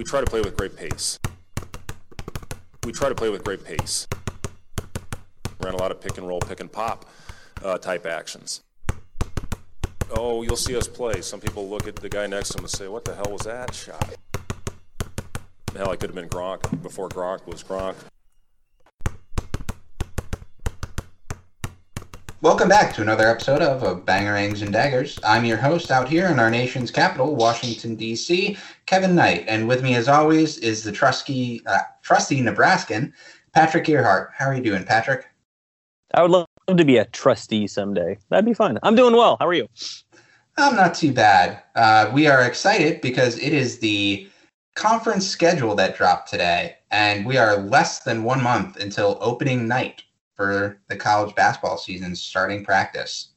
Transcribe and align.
we 0.00 0.04
try 0.04 0.18
to 0.18 0.26
play 0.26 0.40
with 0.40 0.56
great 0.56 0.74
pace. 0.74 1.18
We 2.84 2.92
try 2.92 3.10
to 3.10 3.14
play 3.14 3.28
with 3.28 3.44
great 3.44 3.62
pace. 3.62 4.08
Ran 5.62 5.74
a 5.74 5.76
lot 5.76 5.90
of 5.90 6.00
pick 6.00 6.16
and 6.16 6.26
roll, 6.26 6.40
pick 6.40 6.60
and 6.60 6.72
pop 6.72 7.04
uh, 7.62 7.76
type 7.76 8.06
actions. 8.06 8.62
Oh, 10.16 10.42
you'll 10.42 10.56
see 10.56 10.74
us 10.74 10.88
play. 10.88 11.20
Some 11.20 11.38
people 11.38 11.68
look 11.68 11.86
at 11.86 11.96
the 11.96 12.08
guy 12.08 12.26
next 12.26 12.52
to 12.52 12.58
him 12.58 12.64
and 12.64 12.70
say, 12.70 12.88
What 12.88 13.04
the 13.04 13.14
hell 13.14 13.30
was 13.30 13.42
that 13.42 13.74
shot? 13.74 14.16
Hell, 15.76 15.90
I 15.90 15.96
could 15.96 16.08
have 16.08 16.14
been 16.14 16.30
Gronk 16.30 16.82
before 16.82 17.10
Gronk 17.10 17.46
was 17.46 17.62
Gronk. 17.62 17.96
Welcome 22.42 22.70
back 22.70 22.94
to 22.94 23.02
another 23.02 23.28
episode 23.28 23.60
of, 23.60 23.82
of 23.82 24.06
Bangerangs 24.06 24.62
and 24.62 24.72
Daggers. 24.72 25.18
I'm 25.22 25.44
your 25.44 25.58
host 25.58 25.90
out 25.90 26.08
here 26.08 26.26
in 26.28 26.38
our 26.38 26.50
nation's 26.50 26.90
capital, 26.90 27.36
Washington, 27.36 27.96
D.C., 27.96 28.56
Kevin 28.86 29.14
Knight. 29.14 29.44
And 29.46 29.68
with 29.68 29.82
me, 29.82 29.94
as 29.94 30.08
always, 30.08 30.56
is 30.56 30.82
the 30.82 30.90
trusty, 30.90 31.60
uh, 31.66 31.80
trusty 32.00 32.40
Nebraskan, 32.40 33.12
Patrick 33.52 33.86
Earhart. 33.90 34.30
How 34.34 34.46
are 34.46 34.54
you 34.54 34.62
doing, 34.62 34.84
Patrick? 34.84 35.26
I 36.14 36.22
would 36.22 36.30
love 36.30 36.46
to 36.74 36.82
be 36.82 36.96
a 36.96 37.04
trustee 37.04 37.66
someday. 37.66 38.16
That'd 38.30 38.46
be 38.46 38.54
fun. 38.54 38.78
I'm 38.82 38.94
doing 38.94 39.14
well. 39.14 39.36
How 39.38 39.46
are 39.46 39.52
you? 39.52 39.68
I'm 40.56 40.76
not 40.76 40.94
too 40.94 41.12
bad. 41.12 41.62
Uh, 41.74 42.10
we 42.14 42.26
are 42.26 42.42
excited 42.42 43.02
because 43.02 43.36
it 43.36 43.52
is 43.52 43.80
the 43.80 44.26
conference 44.76 45.26
schedule 45.26 45.74
that 45.74 45.94
dropped 45.94 46.30
today, 46.30 46.76
and 46.90 47.26
we 47.26 47.36
are 47.36 47.58
less 47.58 48.00
than 48.00 48.24
one 48.24 48.42
month 48.42 48.78
until 48.78 49.18
opening 49.20 49.68
night 49.68 50.04
for 50.40 50.80
the 50.88 50.96
college 50.96 51.34
basketball 51.34 51.76
season 51.76 52.16
starting 52.16 52.64
practice. 52.64 53.32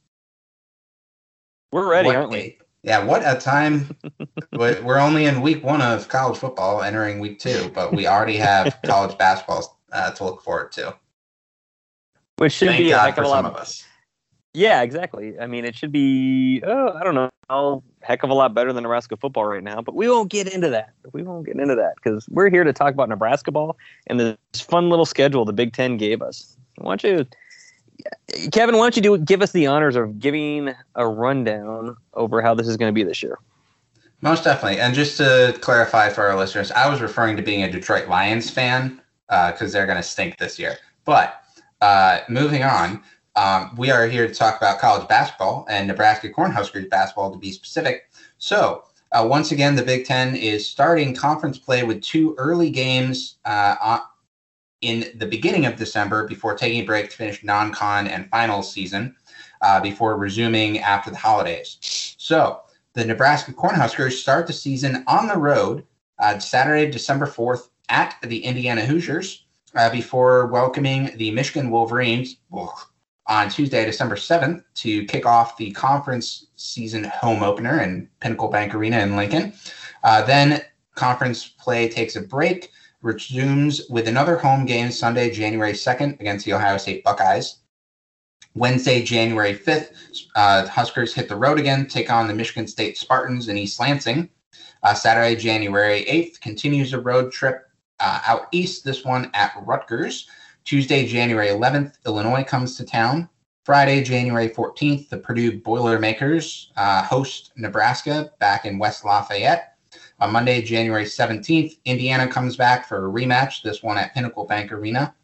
We're 1.70 1.86
ready, 1.86 2.06
What 2.06 2.16
aren't 2.16 2.30
we? 2.30 2.38
a- 2.38 2.58
yeah, 2.82 3.04
what 3.04 3.20
a 3.26 3.38
time. 3.38 3.94
We're 4.52 4.98
only 4.98 5.26
in 5.26 5.42
week 5.42 5.62
one 5.62 5.82
of 5.82 6.08
college 6.08 6.38
football, 6.38 6.82
entering 6.82 7.18
week 7.20 7.38
two, 7.40 7.70
but 7.74 7.92
we 7.94 8.06
already 8.06 8.36
have 8.36 8.78
college 8.86 9.18
basketball 9.18 9.78
uh, 9.92 10.12
to 10.12 10.24
look 10.24 10.42
forward 10.42 10.72
to. 10.72 10.94
Which 12.38 12.54
should 12.54 12.68
Thank 12.68 12.78
be 12.84 12.90
a 12.90 12.94
God 12.94 13.04
heck 13.06 13.14
for 13.16 13.22
a 13.22 13.26
some 13.26 13.44
lot. 13.44 13.52
of 13.52 13.56
us. 13.56 13.84
Yeah, 14.54 14.80
exactly. 14.80 15.38
I 15.38 15.46
mean, 15.46 15.66
it 15.66 15.76
should 15.76 15.92
be. 15.92 16.62
Oh, 16.66 16.92
I 16.92 17.04
don't 17.04 17.14
know, 17.14 17.30
a 17.50 17.80
heck 18.02 18.22
of 18.22 18.30
a 18.30 18.34
lot 18.34 18.54
better 18.54 18.72
than 18.72 18.82
Nebraska 18.84 19.16
football 19.18 19.44
right 19.44 19.62
now. 19.62 19.82
But 19.82 19.94
we 19.94 20.08
won't 20.08 20.30
get 20.30 20.50
into 20.54 20.70
that. 20.70 20.94
We 21.12 21.22
won't 21.22 21.44
get 21.44 21.56
into 21.58 21.74
that 21.74 21.96
because 21.96 22.26
we're 22.30 22.48
here 22.50 22.64
to 22.64 22.72
talk 22.72 22.94
about 22.94 23.10
Nebraska 23.10 23.50
ball 23.50 23.76
and 24.06 24.18
this 24.20 24.36
fun 24.60 24.88
little 24.88 25.06
schedule 25.06 25.44
the 25.44 25.52
Big 25.52 25.74
Ten 25.74 25.98
gave 25.98 26.22
us. 26.22 26.56
Why 26.76 26.96
don't 26.96 27.04
you, 27.04 27.26
Kevin? 28.50 28.76
Why 28.76 28.84
don't 28.84 28.96
you 28.96 29.02
do 29.02 29.18
give 29.18 29.42
us 29.42 29.52
the 29.52 29.66
honors 29.66 29.96
of 29.96 30.18
giving 30.18 30.74
a 30.94 31.06
rundown 31.06 31.96
over 32.14 32.42
how 32.42 32.54
this 32.54 32.68
is 32.68 32.76
going 32.76 32.88
to 32.90 32.94
be 32.94 33.04
this 33.04 33.22
year? 33.22 33.38
Most 34.20 34.44
definitely. 34.44 34.80
And 34.80 34.94
just 34.94 35.16
to 35.18 35.56
clarify 35.60 36.08
for 36.08 36.26
our 36.26 36.36
listeners, 36.36 36.70
I 36.72 36.88
was 36.88 37.00
referring 37.00 37.36
to 37.36 37.42
being 37.42 37.62
a 37.62 37.70
Detroit 37.70 38.08
Lions 38.08 38.48
fan 38.50 39.00
because 39.28 39.72
they're 39.72 39.86
going 39.86 39.98
to 39.98 40.02
stink 40.02 40.38
this 40.38 40.58
year. 40.58 40.78
But 41.04 41.42
uh, 41.80 42.20
moving 42.28 42.62
on, 42.62 43.02
um, 43.36 43.74
we 43.76 43.90
are 43.90 44.06
here 44.06 44.26
to 44.26 44.34
talk 44.34 44.56
about 44.56 44.78
college 44.78 45.06
basketball 45.08 45.66
and 45.68 45.88
Nebraska 45.88 46.28
Cornhuskers 46.30 46.88
basketball 46.88 47.32
to 47.32 47.38
be 47.38 47.52
specific. 47.52 48.08
So, 48.38 48.84
uh, 49.12 49.26
once 49.28 49.52
again, 49.52 49.76
the 49.76 49.82
Big 49.82 50.06
Ten 50.06 50.34
is 50.34 50.68
starting 50.68 51.14
conference 51.14 51.58
play 51.58 51.82
with 51.82 52.02
two 52.02 52.34
early 52.38 52.70
games 52.70 53.36
uh, 53.44 53.76
on, 53.82 54.00
in 54.88 55.18
the 55.18 55.26
beginning 55.26 55.66
of 55.66 55.76
December 55.76 56.26
before 56.26 56.54
taking 56.54 56.80
a 56.80 56.84
break 56.84 57.10
to 57.10 57.16
finish 57.16 57.42
non 57.42 57.72
con 57.72 58.06
and 58.06 58.28
finals 58.30 58.72
season 58.72 59.14
uh, 59.62 59.80
before 59.80 60.16
resuming 60.16 60.78
after 60.80 61.10
the 61.10 61.16
holidays. 61.16 62.14
So, 62.18 62.60
the 62.92 63.04
Nebraska 63.04 63.52
Cornhuskers 63.52 64.12
start 64.12 64.46
the 64.46 64.52
season 64.52 65.04
on 65.06 65.26
the 65.26 65.36
road 65.36 65.84
uh, 66.18 66.38
Saturday, 66.38 66.90
December 66.90 67.26
4th 67.26 67.68
at 67.88 68.16
the 68.22 68.44
Indiana 68.44 68.86
Hoosiers 68.86 69.44
uh, 69.74 69.90
before 69.90 70.46
welcoming 70.46 71.16
the 71.16 71.30
Michigan 71.32 71.70
Wolverines 71.70 72.36
on 73.26 73.48
Tuesday, 73.48 73.84
December 73.84 74.16
7th 74.16 74.62
to 74.74 75.04
kick 75.06 75.26
off 75.26 75.56
the 75.56 75.72
conference 75.72 76.46
season 76.56 77.04
home 77.04 77.42
opener 77.42 77.80
in 77.80 78.08
Pinnacle 78.20 78.48
Bank 78.48 78.74
Arena 78.74 79.00
in 79.00 79.16
Lincoln. 79.16 79.52
Uh, 80.02 80.22
then 80.22 80.62
conference 80.94 81.48
play 81.48 81.88
takes 81.88 82.16
a 82.16 82.20
break, 82.20 82.70
resumes 83.04 83.82
with 83.90 84.08
another 84.08 84.36
home 84.38 84.64
game 84.64 84.90
Sunday, 84.90 85.30
January 85.30 85.72
2nd 85.74 86.18
against 86.20 86.46
the 86.46 86.54
Ohio 86.54 86.78
State 86.78 87.04
Buckeyes. 87.04 87.58
Wednesday, 88.54 89.02
January 89.02 89.54
5th, 89.54 89.90
uh, 90.36 90.66
Huskers 90.66 91.12
hit 91.12 91.28
the 91.28 91.36
road 91.36 91.58
again, 91.58 91.86
take 91.86 92.10
on 92.10 92.28
the 92.28 92.34
Michigan 92.34 92.66
State 92.66 92.96
Spartans 92.96 93.48
in 93.48 93.58
East 93.58 93.78
Lansing. 93.78 94.28
Uh, 94.82 94.94
Saturday, 94.94 95.36
January 95.36 96.04
8th, 96.04 96.40
continues 96.40 96.92
a 96.92 97.00
road 97.00 97.30
trip 97.30 97.68
uh, 98.00 98.20
out 98.26 98.48
east, 98.52 98.84
this 98.84 99.04
one 99.04 99.30
at 99.34 99.52
Rutgers. 99.66 100.28
Tuesday, 100.64 101.06
January 101.06 101.48
11th, 101.48 101.96
Illinois 102.06 102.44
comes 102.44 102.76
to 102.76 102.84
town. 102.84 103.28
Friday, 103.66 104.02
January 104.02 104.48
14th, 104.48 105.08
the 105.08 105.18
Purdue 105.18 105.60
Boilermakers 105.60 106.72
uh, 106.76 107.02
host 107.02 107.52
Nebraska 107.56 108.30
back 108.38 108.64
in 108.64 108.78
West 108.78 109.04
Lafayette. 109.04 109.73
On 110.24 110.32
Monday, 110.32 110.62
January 110.62 111.04
17th, 111.04 111.76
Indiana 111.84 112.26
comes 112.26 112.56
back 112.56 112.88
for 112.88 112.96
a 112.96 113.12
rematch, 113.12 113.60
this 113.60 113.82
one 113.82 113.98
at 113.98 114.14
Pinnacle 114.14 114.46
Bank 114.46 114.72
Arena. 114.72 115.14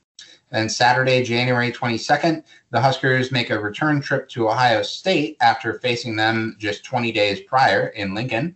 Then 0.53 0.69
Saturday, 0.69 1.25
January 1.25 1.72
22nd, 1.72 2.44
the 2.71 2.83
Huskers 2.83 3.33
make 3.33 3.49
a 3.49 3.59
return 3.59 4.03
trip 4.03 4.28
to 4.28 4.50
Ohio 4.50 4.83
State 4.83 5.39
after 5.41 5.78
facing 5.78 6.16
them 6.16 6.55
just 6.59 6.84
20 6.84 7.12
days 7.12 7.41
prior 7.41 7.87
in 7.87 8.15
Lincoln. 8.15 8.55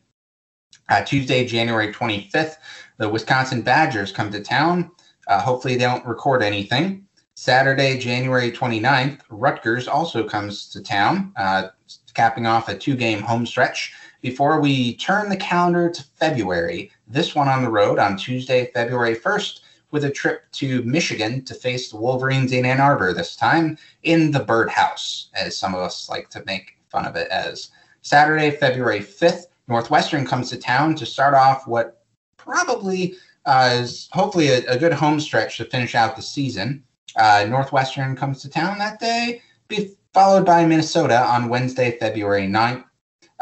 Uh, 0.90 1.02
Tuesday, 1.02 1.46
January 1.46 1.90
25th, 1.90 2.56
the 2.98 3.08
Wisconsin 3.08 3.62
Badgers 3.62 4.12
come 4.12 4.30
to 4.30 4.42
town. 4.42 4.90
Uh, 5.26 5.40
hopefully, 5.40 5.76
they 5.76 5.84
don't 5.84 6.04
record 6.04 6.42
anything. 6.42 7.06
Saturday, 7.36 7.96
January 7.96 8.52
29th, 8.52 9.20
Rutgers 9.30 9.88
also 9.88 10.28
comes 10.28 10.68
to 10.72 10.82
town, 10.82 11.32
uh, 11.36 11.68
capping 12.12 12.46
off 12.46 12.68
a 12.68 12.76
two 12.76 12.96
game 12.96 13.22
home 13.22 13.46
stretch 13.46 13.94
before 14.24 14.58
we 14.58 14.96
turn 14.96 15.28
the 15.28 15.36
calendar 15.36 15.90
to 15.90 16.02
February. 16.18 16.90
This 17.06 17.34
one 17.34 17.46
on 17.46 17.62
the 17.62 17.70
road 17.70 17.98
on 17.98 18.16
Tuesday, 18.16 18.70
February 18.72 19.14
1st, 19.14 19.60
with 19.90 20.06
a 20.06 20.10
trip 20.10 20.50
to 20.52 20.82
Michigan 20.84 21.44
to 21.44 21.52
face 21.52 21.90
the 21.90 21.98
Wolverines 21.98 22.52
in 22.52 22.64
Ann 22.64 22.80
Arbor, 22.80 23.12
this 23.12 23.36
time 23.36 23.76
in 24.02 24.30
the 24.30 24.40
Birdhouse, 24.40 25.28
as 25.34 25.58
some 25.58 25.74
of 25.74 25.80
us 25.82 26.08
like 26.08 26.30
to 26.30 26.42
make 26.46 26.78
fun 26.88 27.04
of 27.04 27.16
it 27.16 27.28
as. 27.28 27.68
Saturday, 28.00 28.50
February 28.50 29.00
5th, 29.00 29.44
Northwestern 29.68 30.26
comes 30.26 30.48
to 30.48 30.56
town 30.56 30.94
to 30.94 31.04
start 31.04 31.34
off 31.34 31.68
what 31.68 32.02
probably 32.38 33.16
uh, 33.44 33.72
is 33.74 34.08
hopefully 34.12 34.48
a, 34.48 34.64
a 34.68 34.78
good 34.78 34.94
home 34.94 35.20
stretch 35.20 35.58
to 35.58 35.66
finish 35.66 35.94
out 35.94 36.16
the 36.16 36.22
season. 36.22 36.82
Uh, 37.16 37.44
Northwestern 37.46 38.16
comes 38.16 38.40
to 38.40 38.48
town 38.48 38.78
that 38.78 38.98
day, 38.98 39.42
be 39.68 39.90
followed 40.14 40.46
by 40.46 40.64
Minnesota 40.64 41.26
on 41.26 41.50
Wednesday, 41.50 41.98
February 41.98 42.46
9th. 42.46 42.84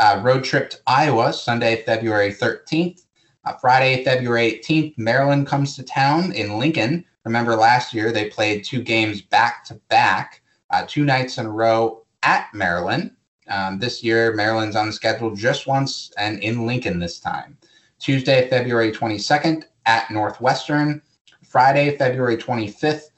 Uh, 0.03 0.21
road 0.21 0.43
trip 0.43 0.69
to 0.69 0.79
Iowa, 0.89 1.33
Sunday, 1.33 1.85
February 1.85 2.33
13th. 2.33 3.05
Uh, 3.45 3.53
Friday, 3.53 4.03
February 4.03 4.61
18th, 4.61 4.99
Maryland 4.99 5.47
comes 5.47 5.77
to 5.77 5.85
town 5.85 6.33
in 6.33 6.59
Lincoln. 6.59 7.05
Remember 7.25 7.55
last 7.55 7.95
year 7.95 8.11
they 8.11 8.29
played 8.29 8.65
two 8.65 8.83
games 8.83 9.23
back 9.23 9.65
to 9.67 9.75
back, 9.89 10.43
uh, 10.71 10.85
two 10.89 11.05
nights 11.05 11.39
in 11.39 11.47
a 11.47 11.51
row 11.51 12.05
at 12.25 12.49
Maryland. 12.53 13.13
Um, 13.47 13.79
this 13.79 14.03
year, 14.03 14.35
Maryland's 14.35 14.75
on 14.75 14.87
the 14.87 14.93
schedule 14.93 15.37
just 15.37 15.69
once 15.69 16.11
and 16.19 16.43
in 16.43 16.67
Lincoln 16.67 16.99
this 16.99 17.21
time. 17.21 17.57
Tuesday, 18.01 18.51
February 18.51 18.91
22nd 18.91 19.67
at 19.87 20.11
Northwestern. 20.11 21.01
Friday, 21.45 21.97
February 21.97 22.37
25th, 22.37 22.77
home 22.77 23.12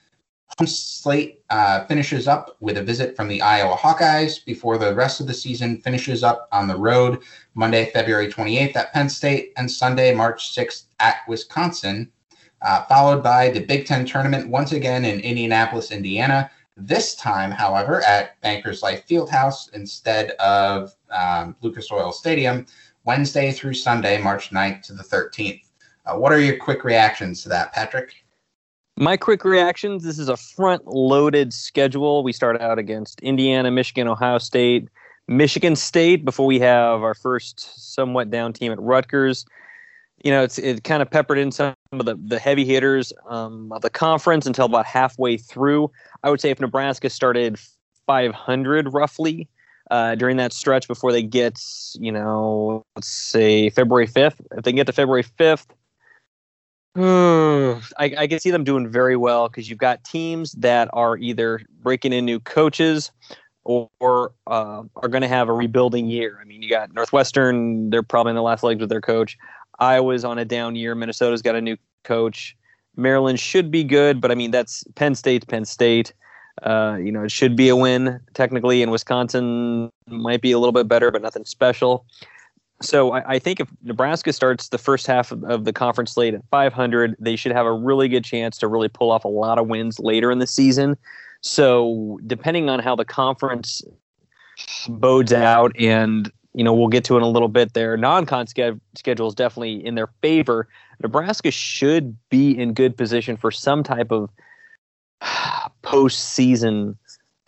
slate 0.63 1.43
uh, 1.51 1.85
finishes 1.87 2.29
up 2.29 2.57
with 2.61 2.79
a 2.79 2.83
visit 2.83 3.17
from 3.17 3.29
the 3.29 3.43
Iowa 3.43 3.77
Hawkeyes 3.77 4.45
before 4.45 4.79
the 4.79 4.95
rest 4.95 5.21
of 5.21 5.27
the 5.27 5.35
season 5.35 5.79
finishes 5.79 6.23
up 6.23 6.49
on 6.53 6.69
the 6.69 6.77
road 6.77 7.23
Monday, 7.55 7.91
February 7.91 8.33
28th 8.33 8.77
at 8.77 8.93
Penn 8.93 9.09
State, 9.09 9.53
and 9.57 9.71
Sunday, 9.71 10.15
March 10.15 10.55
6th 10.55 10.85
at 11.01 11.17
Wisconsin, 11.29 12.11
uh, 12.63 12.85
followed 12.85 13.23
by 13.23 13.51
the 13.51 13.61
Big 13.61 13.87
Ten 13.87 14.07
tournament 14.07 14.49
once 14.49 14.73
again 14.73 15.05
in 15.05 15.21
Indianapolis, 15.21 15.91
Indiana. 15.91 16.51
This 16.77 17.15
time, 17.15 17.51
however, 17.51 18.03
at 18.05 18.41
Bankers 18.41 18.83
Life 18.83 19.07
Fieldhouse 19.09 19.73
instead 19.75 20.31
of 20.33 20.95
um, 21.11 21.57
Lucas 21.61 21.91
Oil 21.93 22.13
Stadium, 22.13 22.67
Wednesday 23.05 23.53
through 23.53 23.75
Sunday, 23.75 24.21
March 24.21 24.51
9th 24.51 24.83
to 24.83 24.93
the 24.95 25.03
13th. 25.03 25.63
Uh, 26.07 26.17
what 26.17 26.33
are 26.33 26.41
your 26.41 26.57
quick 26.57 26.85
reactions 26.85 27.43
to 27.43 27.49
that, 27.49 27.73
Patrick? 27.73 28.24
My 28.97 29.17
quick 29.17 29.45
reactions 29.45 30.05
this 30.05 30.21
is 30.21 30.29
a 30.29 30.37
front 30.37 30.87
loaded 30.87 31.53
schedule. 31.53 32.23
We 32.23 32.33
start 32.33 32.61
out 32.61 32.79
against 32.79 33.19
Indiana, 33.21 33.71
Michigan, 33.73 34.07
Ohio 34.07 34.39
State, 34.39 34.89
Michigan 35.27 35.75
State 35.75 36.25
before 36.25 36.47
we 36.47 36.61
have 36.61 37.03
our 37.03 37.15
first 37.15 37.93
somewhat 37.93 38.31
down 38.31 38.53
team 38.53 38.71
at 38.71 38.81
Rutgers. 38.81 39.47
You 40.23 40.31
know, 40.31 40.45
it's 40.45 40.59
it 40.59 40.85
kind 40.85 41.03
of 41.03 41.11
peppered 41.11 41.39
in 41.39 41.51
some 41.51 41.75
of 41.91 42.07
the, 42.07 42.17
the 42.25 42.39
heavy 42.39 42.65
hitters 42.65 43.13
um, 43.29 43.73
of 43.73 43.83
the 43.83 43.91
conference 43.91 44.47
until 44.47 44.67
about 44.67 44.87
halfway 44.87 45.39
through. 45.39 45.91
I 46.23 46.31
would 46.31 46.41
say 46.41 46.51
if 46.51 46.61
Nebraska 46.61 47.11
started 47.11 47.59
500 48.07 48.95
roughly 48.95 49.49
uh, 49.91 50.15
during 50.15 50.37
that 50.37 50.53
stretch 50.53 50.87
before 50.87 51.11
they 51.11 51.23
get, 51.23 51.59
you 51.95 52.13
know, 52.13 52.85
let's 52.95 53.09
say 53.09 53.71
February 53.71 54.07
5th, 54.07 54.37
if 54.57 54.63
they 54.63 54.73
get 54.73 54.87
to 54.87 54.93
February 54.93 55.25
5th, 55.25 55.67
I, 57.99 58.15
I 58.19 58.27
can 58.27 58.39
see 58.39 58.51
them 58.51 58.65
doing 58.65 58.89
very 58.89 59.17
well 59.17 59.49
because 59.49 59.69
you've 59.69 59.79
got 59.79 60.05
teams 60.05 60.53
that 60.53 60.89
are 60.93 61.17
either 61.17 61.61
breaking 61.83 62.13
in 62.13 62.25
new 62.25 62.39
coaches 62.41 63.11
or, 63.65 63.91
or 63.99 64.33
uh, 64.47 64.83
are 64.97 65.09
going 65.09 65.23
to 65.23 65.29
have 65.29 65.49
a 65.49 65.53
rebuilding 65.53 66.07
year. 66.07 66.39
I 66.41 66.45
mean, 66.45 66.63
you 66.63 66.71
got 66.71 66.93
Northwestern; 66.95 67.91
they're 67.91 68.03
probably 68.03 68.31
in 68.31 68.37
the 68.37 68.43
last 68.43 68.63
legs 68.63 68.81
with 68.81 68.91
their 68.91 69.01
coach. 69.01 69.37
Iowa's 69.79 70.25
on 70.25 70.39
a 70.39 70.45
down 70.45 70.77
year. 70.77 70.95
Minnesota's 70.95 71.43
got 71.43 71.57
a 71.57 71.61
new 71.61 71.77
coach. 72.05 72.57
Maryland 72.97 73.41
should 73.41 73.71
be 73.71 73.83
good, 73.83 74.21
but 74.21 74.31
I 74.31 74.35
mean 74.35 74.51
that's 74.51 74.85
Penn 74.95 75.15
State's 75.15 75.45
Penn 75.45 75.65
State. 75.65 76.13
Uh, 76.63 76.97
you 77.03 77.11
know, 77.11 77.25
it 77.25 77.33
should 77.33 77.57
be 77.57 77.69
a 77.69 77.77
win 77.77 78.21
technically, 78.35 78.83
and 78.83 78.93
Wisconsin 78.93 79.91
might 80.07 80.41
be 80.41 80.53
a 80.53 80.59
little 80.59 80.73
bit 80.73 80.87
better, 80.87 81.11
but 81.11 81.23
nothing 81.23 81.45
special. 81.45 82.07
So 82.83 83.13
I, 83.13 83.35
I 83.35 83.39
think 83.39 83.61
if 83.61 83.69
Nebraska 83.83 84.33
starts 84.33 84.69
the 84.69 84.79
first 84.79 85.07
half 85.07 85.33
of, 85.33 85.45
of, 85.45 85.65
the 85.65 85.73
conference 85.73 86.13
slate 86.13 86.35
at 86.35 86.43
500, 86.51 87.17
they 87.19 87.37
should 87.37 87.53
have 87.53 87.67
a 87.67 87.73
really 87.73 88.09
good 88.09 88.25
chance 88.25 88.59
to 88.59 88.69
really 88.69 88.89
pull 88.89 89.11
off 89.11 89.25
a 89.25 89.29
lot 89.29 89.59
of 89.59 89.69
wins 89.69 89.99
later 90.01 90.31
in 90.31 90.39
the 90.39 90.47
season. 90.47 90.97
So 91.41 92.19
depending 92.27 92.69
on 92.69 92.81
how 92.81 92.97
the 92.97 93.05
conference 93.05 93.83
bodes 94.89 95.33
out, 95.33 95.73
and 95.79 96.31
you 96.55 96.65
know 96.65 96.73
we'll 96.73 96.89
get 96.89 97.05
to 97.05 97.15
it 97.15 97.19
in 97.19 97.23
a 97.23 97.29
little 97.29 97.49
bit, 97.49 97.75
their 97.75 97.97
non-con 97.97 98.47
schedule 98.47 99.29
is 99.29 99.35
definitely 99.35 99.85
in 99.85 99.95
their 99.95 100.09
favor. 100.23 100.69
Nebraska 101.03 101.51
should 101.51 102.17
be 102.31 102.59
in 102.59 102.73
good 102.73 102.97
position 102.97 103.37
for 103.37 103.51
some 103.51 103.83
type 103.83 104.11
of 104.11 104.31
postseason 105.83 106.97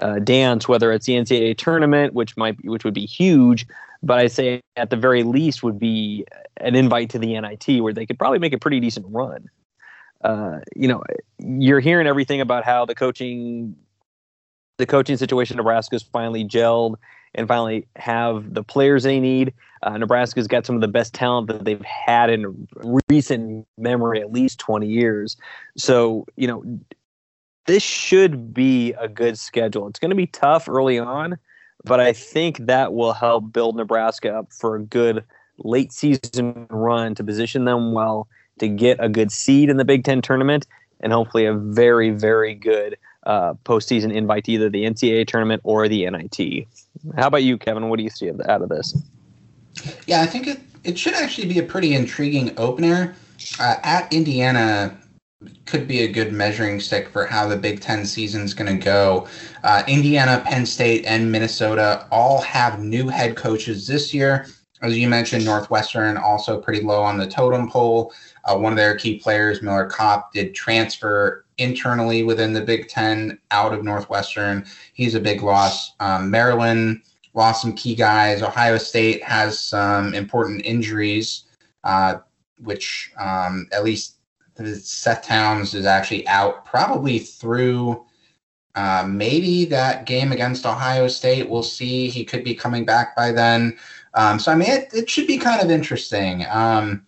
uh, 0.01 0.19
dance, 0.19 0.69
whether 0.69 0.93
it's 0.93 1.07
the 1.07 1.15
NCAA 1.15 1.57
tournament, 1.57 2.15
which 2.15 2.37
might 2.37 2.59
be, 2.59 2.69
which 2.69 2.85
would 2.85 2.95
be 2.95 3.07
huge, 3.07 3.67
but 4.03 4.19
I 4.19 4.27
say 4.27 4.63
at 4.77 4.91
the 4.91 4.97
very 4.97 5.23
least 5.23 5.63
would 5.63 5.79
be 5.79 6.27
an 6.59 6.75
invite 6.75 7.11
to 7.11 7.19
the 7.19 7.39
NIT 7.39 7.83
where 7.83 7.93
they 7.93 8.07
could 8.07 8.19
probably 8.19 8.39
make 8.39 8.53
a 8.53 8.59
pretty 8.59 8.81
decent 8.81 9.07
run. 9.09 9.49
Uh, 10.23 10.59
you 10.75 10.89
know, 10.89 11.03
you're 11.39 11.81
hearing 11.81 12.07
everything 12.07 12.41
about 12.41 12.65
how 12.65 12.85
the 12.85 12.95
coaching, 12.95 13.77
the 14.79 14.87
coaching 14.87 15.17
situation 15.17 15.57
Nebraska's 15.57 16.03
finally 16.03 16.45
gelled 16.45 16.97
and 17.35 17.47
finally 17.47 17.87
have 17.97 18.55
the 18.55 18.63
players 18.63 19.03
they 19.03 19.21
need. 19.21 19.53
Uh, 19.83 19.97
Nebraska's 19.99 20.49
got 20.49 20.67
some 20.67 20.75
of 20.75 20.81
the 20.81 20.89
best 20.89 21.15
talent 21.15 21.49
that 21.49 21.65
they've 21.65 21.83
had 21.83 22.31
in 22.31 22.67
recent 23.09 23.67
memory, 23.77 24.21
at 24.21 24.33
least 24.33 24.59
20 24.59 24.87
years. 24.87 25.37
So, 25.77 26.27
you 26.37 26.49
know, 26.49 26.65
this 27.67 27.83
should 27.83 28.55
be 28.55 28.93
a 28.95 29.09
good 29.09 29.39
schedule. 29.39 29.89
It's 29.89 29.99
going 29.99 30.11
to 30.11 30.17
be 30.17 30.27
tough 30.27 30.69
early 30.69 30.99
on, 30.99 31.39
but 31.85 32.01
I 32.01 32.13
think 32.13 32.59
that 32.67 32.95
will 32.95 33.13
help 33.13 33.53
build 33.53 33.77
Nebraska 33.77 34.33
up 34.35 34.53
for 34.53 34.77
a 34.77 34.83
good 34.83 35.25
late 35.59 35.93
season 35.93 36.67
run 36.71 37.15
to 37.15 37.25
position 37.25 37.65
them 37.65 37.93
well 37.93 38.29
to 38.59 38.69
get 38.69 38.99
a 39.01 39.09
good 39.09 39.33
seed 39.33 39.69
in 39.69 39.77
the 39.77 39.85
Big 39.85 40.05
Ten 40.05 40.23
tournament 40.23 40.67
and 41.01 41.13
hopefully 41.13 41.45
a 41.45 41.55
very, 41.55 42.11
very 42.11 42.55
good 42.55 42.97
uh, 43.25 43.55
postseason 43.65 44.15
invite 44.15 44.45
to 44.45 44.53
either 44.53 44.71
the 44.71 44.85
NCAA 44.85 45.27
tournament 45.27 45.61
or 45.65 45.89
the 45.89 46.09
NIT. 46.09 46.67
How 47.17 47.27
about 47.27 47.43
you, 47.43 47.59
Kevin? 47.59 47.89
What 47.89 47.99
do 47.99 48.05
you 48.05 48.11
see 48.11 48.31
out 48.31 48.63
of 48.63 48.69
this? 48.69 48.97
Yeah, 50.07 50.23
I 50.23 50.27
think 50.27 50.47
it, 50.47 50.61
it 50.85 50.99
should 50.99 51.15
actually 51.15 51.49
be 51.49 51.59
a 51.59 51.63
pretty 51.63 51.95
intriguing 51.95 52.55
opener. 52.57 53.15
Uh, 53.61 53.77
at 53.83 54.11
Indiana, 54.13 54.97
could 55.67 55.87
be 55.87 56.03
a 56.03 56.09
good 56.09 56.33
measuring 56.33 56.81
stick 56.81 57.09
for 57.09 57.27
how 57.27 57.47
the 57.47 57.57
Big 57.57 57.81
Ten 57.81 58.07
season 58.07 58.43
is 58.43 58.55
going 58.55 58.79
to 58.79 58.83
go. 58.83 59.29
Uh, 59.63 59.83
Indiana, 59.87 60.43
Penn 60.47 60.65
State, 60.65 61.05
and 61.05 61.31
Minnesota 61.31 62.07
all 62.11 62.41
have 62.41 62.81
new 62.81 63.09
head 63.09 63.37
coaches 63.37 63.87
this 63.87 64.15
year. 64.15 64.47
As 64.83 64.97
you 64.97 65.09
mentioned, 65.09 65.45
Northwestern 65.45 66.17
also 66.17 66.61
pretty 66.61 66.83
low 66.83 67.03
on 67.03 67.19
the 67.19 67.27
totem 67.27 67.69
pole. 67.71 68.13
Uh, 68.45 68.57
one 68.57 68.73
of 68.73 68.77
their 68.77 68.97
key 68.97 69.19
players, 69.19 69.63
Miller 69.63 69.87
Kopp, 69.87 70.33
did 70.33 70.55
transfer 70.55 71.45
internally 71.59 72.23
within 72.23 72.53
the 72.53 72.61
Big 72.61 72.89
Ten 72.89 73.39
out 73.51 73.73
of 73.73 73.85
Northwestern. 73.85 74.65
He's 74.93 75.15
a 75.15 75.21
big 75.21 75.43
loss. 75.43 75.93
Um, 76.01 76.31
Maryland 76.31 77.03
lost 77.35 77.63
some 77.63 77.75
key 77.75 77.95
guys. 77.95 78.43
Ohio 78.43 78.79
State 78.79 79.23
has 79.23 79.59
some 79.59 80.15
important 80.15 80.65
injuries, 80.65 81.45
uh, 81.85 82.17
which 82.59 83.13
um, 83.19 83.69
at 83.73 83.85
least 83.85 84.16
Seth 84.59 85.23
Towns 85.23 85.75
is 85.75 85.87
actually 85.87 86.27
out 86.29 86.65
probably 86.65 87.19
through 87.19 88.05
uh, 88.75 89.07
maybe 89.09 89.65
that 89.65 90.05
game 90.05 90.33
against 90.33 90.67
Ohio 90.67 91.09
State. 91.09 91.49
We'll 91.49 91.63
see. 91.63 92.09
He 92.09 92.25
could 92.25 92.45
be 92.45 92.55
coming 92.55 92.85
back 92.85 93.17
by 93.17 93.33
then. 93.33 93.77
Um, 94.15 94.39
so, 94.39 94.53
I 94.53 94.55
mean, 94.55 94.71
it, 94.71 94.93
it, 94.93 95.11
should 95.11 95.27
be 95.27 95.39
kind 95.39 95.63
of 95.63 95.71
interesting. 95.71 96.45
Um, 96.51 97.07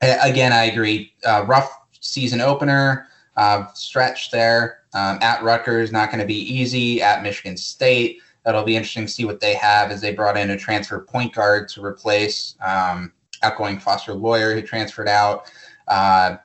again, 0.00 0.52
I 0.52 0.64
agree. 0.64 1.12
Uh, 1.24 1.44
rough 1.46 1.70
season 2.00 2.40
opener, 2.40 3.08
uh, 3.36 3.66
stretch 3.74 4.30
there. 4.30 4.82
Um, 4.94 5.18
at 5.20 5.42
Rutgers, 5.42 5.92
not 5.92 6.10
going 6.10 6.20
to 6.20 6.26
be 6.26 6.40
easy. 6.52 7.02
At 7.02 7.22
Michigan 7.22 7.56
State, 7.56 8.20
that'll 8.44 8.64
be 8.64 8.76
interesting 8.76 9.06
to 9.06 9.12
see 9.12 9.24
what 9.24 9.40
they 9.40 9.54
have 9.54 9.90
as 9.90 10.00
they 10.00 10.12
brought 10.12 10.36
in 10.36 10.50
a 10.50 10.56
transfer 10.56 11.00
point 11.00 11.34
guard 11.34 11.68
to 11.70 11.84
replace 11.84 12.54
um, 12.64 13.12
outgoing 13.42 13.78
Foster 13.78 14.14
Loyer 14.14 14.54
who 14.54 14.62
transferred 14.62 15.08
out. 15.08 15.50
Uh, 15.88 16.36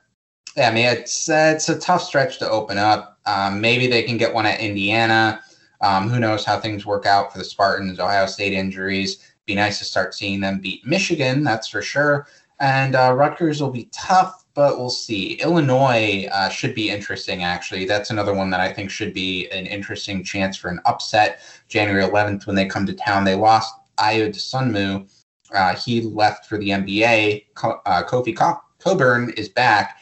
yeah, 0.56 0.68
I 0.68 0.72
mean 0.72 0.86
it's 0.86 1.28
uh, 1.28 1.52
it's 1.54 1.68
a 1.68 1.78
tough 1.78 2.02
stretch 2.02 2.38
to 2.38 2.50
open 2.50 2.78
up. 2.78 3.18
Um, 3.26 3.60
maybe 3.60 3.86
they 3.86 4.02
can 4.02 4.16
get 4.16 4.34
one 4.34 4.46
at 4.46 4.60
Indiana. 4.60 5.40
Um, 5.80 6.08
who 6.08 6.20
knows 6.20 6.44
how 6.44 6.60
things 6.60 6.86
work 6.86 7.06
out 7.06 7.32
for 7.32 7.38
the 7.38 7.44
Spartans? 7.44 7.98
Ohio 7.98 8.26
State 8.26 8.52
injuries. 8.52 9.32
Be 9.46 9.54
nice 9.54 9.78
to 9.78 9.84
start 9.84 10.14
seeing 10.14 10.40
them 10.40 10.60
beat 10.60 10.86
Michigan, 10.86 11.42
that's 11.42 11.66
for 11.66 11.82
sure. 11.82 12.28
And 12.60 12.94
uh, 12.94 13.12
Rutgers 13.12 13.60
will 13.60 13.70
be 13.70 13.88
tough, 13.90 14.44
but 14.54 14.78
we'll 14.78 14.90
see. 14.90 15.32
Illinois 15.40 16.28
uh, 16.30 16.48
should 16.48 16.76
be 16.76 16.90
interesting, 16.90 17.42
actually. 17.42 17.86
That's 17.86 18.10
another 18.10 18.32
one 18.32 18.50
that 18.50 18.60
I 18.60 18.72
think 18.72 18.88
should 18.88 19.12
be 19.12 19.48
an 19.50 19.66
interesting 19.66 20.22
chance 20.22 20.56
for 20.56 20.68
an 20.68 20.78
upset. 20.86 21.40
January 21.68 22.04
11th, 22.04 22.46
when 22.46 22.54
they 22.54 22.66
come 22.66 22.86
to 22.86 22.94
town, 22.94 23.24
they 23.24 23.34
lost 23.34 23.74
Ayo 23.98 24.28
Dosunmu. 24.28 25.10
Uh, 25.52 25.74
he 25.74 26.02
left 26.02 26.46
for 26.46 26.56
the 26.56 26.68
NBA. 26.68 27.46
Co- 27.54 27.80
uh, 27.84 28.04
Kofi 28.04 28.36
Co- 28.36 28.60
Cockburn 28.78 29.30
is 29.36 29.48
back 29.48 29.98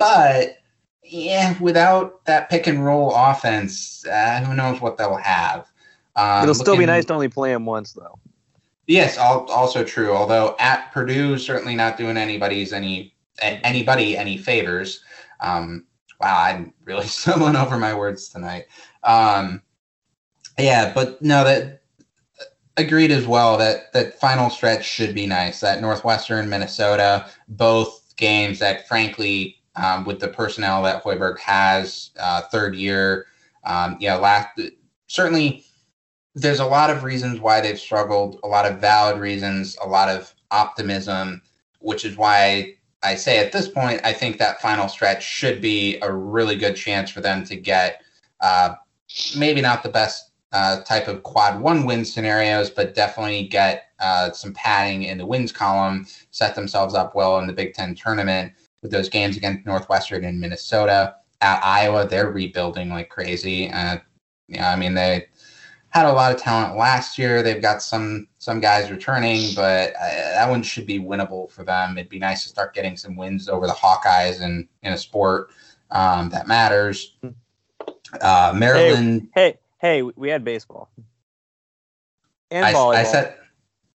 but 0.00 0.56
yeah, 1.04 1.56
without 1.60 2.24
that 2.24 2.48
pick 2.50 2.66
and 2.66 2.84
roll 2.84 3.14
offense, 3.14 4.04
uh, 4.06 4.40
who 4.40 4.54
knows 4.54 4.80
what 4.80 4.96
they'll 4.96 5.16
have. 5.16 5.66
Um, 6.16 6.42
It'll 6.42 6.54
still 6.54 6.72
looking, 6.72 6.80
be 6.80 6.86
nice 6.86 7.04
to 7.04 7.14
only 7.14 7.28
play 7.28 7.52
him 7.52 7.66
once, 7.66 7.92
though. 7.92 8.18
Yes, 8.86 9.18
also 9.18 9.84
true. 9.84 10.12
Although 10.12 10.56
at 10.58 10.90
Purdue, 10.90 11.38
certainly 11.38 11.76
not 11.76 11.96
doing 11.96 12.16
anybody's 12.16 12.72
any 12.72 13.14
anybody 13.40 14.16
any 14.16 14.36
favors. 14.36 15.04
Um, 15.40 15.86
wow, 16.20 16.42
I'm 16.42 16.72
really 16.84 17.06
stumbling 17.06 17.56
over 17.56 17.78
my 17.78 17.94
words 17.94 18.28
tonight. 18.28 18.64
Um, 19.04 19.62
yeah, 20.58 20.92
but 20.92 21.20
no, 21.22 21.44
that 21.44 21.82
agreed 22.76 23.12
as 23.12 23.26
well. 23.26 23.58
That 23.58 23.92
that 23.92 24.18
final 24.18 24.48
stretch 24.50 24.84
should 24.84 25.14
be 25.14 25.26
nice. 25.26 25.60
That 25.60 25.82
Northwestern, 25.82 26.48
Minnesota, 26.48 27.30
both 27.48 28.14
games 28.16 28.58
that 28.58 28.88
frankly 28.88 29.59
um, 29.76 30.04
with 30.04 30.20
the 30.20 30.28
personnel 30.28 30.82
that 30.82 31.02
Hoiberg 31.02 31.38
has, 31.38 32.10
uh, 32.18 32.42
third 32.42 32.74
year. 32.74 33.26
Um, 33.64 33.96
yeah, 34.00 34.16
last 34.16 34.60
certainly 35.06 35.64
there's 36.34 36.60
a 36.60 36.66
lot 36.66 36.90
of 36.90 37.02
reasons 37.02 37.40
why 37.40 37.60
they've 37.60 37.78
struggled, 37.78 38.38
a 38.44 38.48
lot 38.48 38.70
of 38.70 38.80
valid 38.80 39.20
reasons, 39.20 39.76
a 39.82 39.86
lot 39.86 40.08
of 40.08 40.32
optimism, 40.50 41.42
which 41.80 42.04
is 42.04 42.16
why 42.16 42.74
I 43.02 43.14
say 43.14 43.38
at 43.38 43.52
this 43.52 43.68
point, 43.68 44.00
I 44.04 44.12
think 44.12 44.38
that 44.38 44.60
final 44.60 44.88
stretch 44.88 45.24
should 45.24 45.60
be 45.60 45.98
a 46.02 46.12
really 46.12 46.56
good 46.56 46.76
chance 46.76 47.10
for 47.10 47.20
them 47.20 47.44
to 47.44 47.56
get 47.56 48.02
uh, 48.40 48.74
maybe 49.36 49.60
not 49.60 49.82
the 49.82 49.88
best 49.88 50.30
uh, 50.52 50.82
type 50.82 51.08
of 51.08 51.22
quad 51.22 51.60
one 51.60 51.84
win 51.84 52.04
scenarios, 52.04 52.70
but 52.70 52.94
definitely 52.94 53.44
get 53.44 53.84
uh, 54.00 54.30
some 54.32 54.52
padding 54.52 55.04
in 55.04 55.18
the 55.18 55.26
wins 55.26 55.52
column, 55.52 56.06
set 56.30 56.54
themselves 56.54 56.94
up 56.94 57.14
well 57.14 57.38
in 57.38 57.46
the 57.46 57.52
Big 57.52 57.74
Ten 57.74 57.94
tournament 57.94 58.52
with 58.82 58.90
those 58.90 59.08
games 59.08 59.36
against 59.36 59.66
Northwestern 59.66 60.24
and 60.24 60.40
Minnesota. 60.40 61.16
At 61.40 61.62
Iowa, 61.64 62.06
they're 62.06 62.30
rebuilding 62.30 62.90
like 62.90 63.08
crazy. 63.08 63.70
Uh, 63.70 63.98
I 64.60 64.76
mean, 64.76 64.94
they 64.94 65.26
had 65.90 66.06
a 66.06 66.12
lot 66.12 66.34
of 66.34 66.40
talent 66.40 66.76
last 66.76 67.18
year. 67.18 67.42
They've 67.42 67.62
got 67.62 67.82
some 67.82 68.28
some 68.38 68.60
guys 68.60 68.90
returning, 68.90 69.54
but 69.54 69.94
uh, 69.94 70.08
that 70.34 70.50
one 70.50 70.62
should 70.62 70.86
be 70.86 70.98
winnable 70.98 71.50
for 71.50 71.64
them. 71.64 71.96
It'd 71.96 72.10
be 72.10 72.18
nice 72.18 72.42
to 72.42 72.50
start 72.50 72.74
getting 72.74 72.96
some 72.96 73.16
wins 73.16 73.48
over 73.48 73.66
the 73.66 73.72
Hawkeyes 73.72 74.42
in 74.42 74.68
in 74.82 74.92
a 74.92 74.98
sport 74.98 75.50
um, 75.90 76.28
that 76.30 76.46
matters. 76.46 77.16
Uh, 78.20 78.52
Maryland. 78.54 79.28
Hey, 79.34 79.58
hey, 79.80 79.98
hey, 79.98 80.02
we 80.02 80.28
had 80.28 80.44
baseball 80.44 80.90
and 82.50 82.64
I, 82.64 82.72
volleyball. 82.72 82.96
I 82.96 83.04
said 83.04 83.36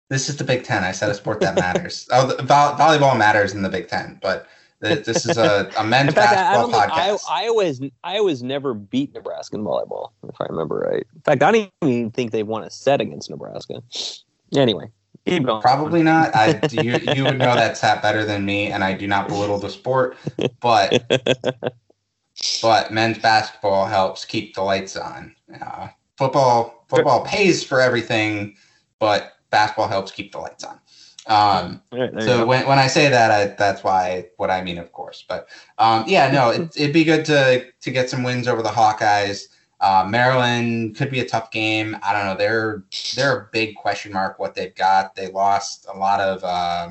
this 0.09 0.29
is 0.29 0.37
the 0.37 0.43
Big 0.43 0.63
Ten. 0.63 0.83
I 0.83 0.91
said 0.91 1.09
a 1.09 1.13
sport 1.13 1.39
that 1.41 1.55
matters. 1.55 2.07
oh, 2.11 2.35
volleyball 2.39 3.17
matters 3.17 3.53
in 3.53 3.61
the 3.61 3.69
Big 3.69 3.87
Ten, 3.87 4.19
but 4.21 4.47
this 4.83 5.25
is 5.25 5.37
a, 5.37 5.71
a 5.77 5.83
men's 5.83 6.09
in 6.09 6.15
fact, 6.15 6.35
basketball 6.35 6.79
I 6.79 6.87
podcast. 6.87 7.23
Iowa's 7.29 7.81
Iowa's 8.03 8.43
never 8.43 8.73
beat 8.73 9.13
Nebraska 9.13 9.55
in 9.55 9.63
volleyball, 9.63 10.11
if 10.27 10.35
I 10.39 10.45
remember 10.49 10.87
right. 10.91 11.05
In 11.15 11.21
fact, 11.21 11.43
I 11.43 11.51
don't 11.51 11.71
even 11.81 12.11
think 12.11 12.31
they've 12.31 12.47
won 12.47 12.63
a 12.63 12.69
set 12.69 13.01
against 13.01 13.29
Nebraska. 13.29 13.81
Anyway, 14.55 14.91
Keep 15.25 15.45
going. 15.45 15.61
Probably 15.61 16.03
not. 16.03 16.35
I 16.35 16.59
you 16.71 16.97
you 17.15 17.23
would 17.23 17.37
know 17.37 17.55
that 17.55 17.77
stat 17.77 18.01
better 18.01 18.25
than 18.25 18.45
me, 18.45 18.67
and 18.67 18.83
I 18.83 18.93
do 18.93 19.07
not 19.07 19.29
belittle 19.29 19.57
the 19.57 19.69
sport, 19.69 20.17
but 20.59 21.01
but 22.61 22.91
men's 22.91 23.19
basketball 23.19 23.85
helps 23.85 24.25
keep 24.25 24.53
the 24.53 24.63
lights 24.63 24.97
on. 24.97 25.33
Uh, 25.61 25.87
football 26.17 26.85
football 26.89 27.23
pays 27.23 27.63
for 27.63 27.79
everything, 27.79 28.57
but 28.99 29.33
basketball 29.49 29.87
helps 29.87 30.11
keep 30.11 30.33
the 30.33 30.39
lights 30.39 30.65
on. 30.65 30.77
Um, 31.27 31.81
Right, 31.91 32.21
so 32.21 32.45
when, 32.45 32.67
when 32.67 32.79
I 32.79 32.87
say 32.87 33.07
that, 33.09 33.31
I, 33.31 33.45
that's 33.55 33.83
why 33.83 34.27
what 34.37 34.49
I 34.49 34.61
mean, 34.61 34.77
of 34.77 34.91
course. 34.91 35.23
But 35.27 35.49
um, 35.77 36.03
yeah, 36.07 36.31
no, 36.31 36.49
it, 36.49 36.75
it'd 36.75 36.93
be 36.93 37.03
good 37.03 37.25
to 37.25 37.71
to 37.71 37.91
get 37.91 38.09
some 38.09 38.23
wins 38.23 38.47
over 38.47 38.61
the 38.61 38.69
Hawkeyes. 38.69 39.47
Uh, 39.79 40.05
Maryland 40.07 40.95
could 40.95 41.09
be 41.09 41.19
a 41.19 41.25
tough 41.25 41.51
game. 41.51 41.97
I 42.03 42.13
don't 42.13 42.25
know. 42.25 42.35
They're 42.35 42.83
they're 43.15 43.37
a 43.37 43.49
big 43.51 43.75
question 43.75 44.13
mark. 44.13 44.39
What 44.39 44.55
they've 44.55 44.75
got, 44.75 45.15
they 45.15 45.27
lost 45.27 45.87
a 45.93 45.97
lot 45.97 46.19
of 46.19 46.43
uh, 46.43 46.89